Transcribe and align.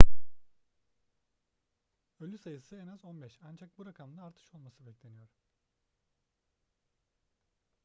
ölü 2.19 2.37
sayısı 2.37 2.75
en 2.75 2.87
az 2.87 3.05
15 3.05 3.39
ancak 3.43 3.77
bu 3.77 3.85
rakamda 3.85 4.23
artış 4.23 4.53
olması 4.53 4.85
bekleniyor 4.85 5.27